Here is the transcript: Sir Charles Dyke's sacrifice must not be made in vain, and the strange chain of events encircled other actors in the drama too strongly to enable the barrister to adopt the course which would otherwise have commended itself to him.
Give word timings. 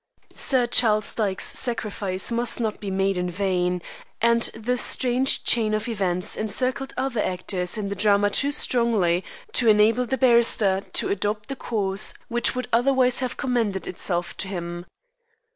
Sir 0.33 0.65
Charles 0.65 1.13
Dyke's 1.13 1.55
sacrifice 1.59 2.31
must 2.31 2.59
not 2.59 2.79
be 2.79 2.89
made 2.89 3.19
in 3.19 3.29
vain, 3.29 3.83
and 4.19 4.41
the 4.55 4.75
strange 4.75 5.43
chain 5.43 5.75
of 5.75 5.87
events 5.87 6.35
encircled 6.35 6.91
other 6.97 7.21
actors 7.21 7.77
in 7.77 7.89
the 7.89 7.95
drama 7.95 8.31
too 8.31 8.51
strongly 8.51 9.23
to 9.53 9.67
enable 9.69 10.07
the 10.07 10.17
barrister 10.17 10.81
to 10.93 11.09
adopt 11.09 11.49
the 11.49 11.55
course 11.55 12.15
which 12.29 12.55
would 12.55 12.67
otherwise 12.73 13.19
have 13.19 13.37
commended 13.37 13.85
itself 13.85 14.35
to 14.37 14.47
him. 14.47 14.87